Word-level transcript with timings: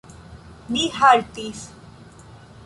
Ni 0.71 0.87
haltis. 0.95 1.61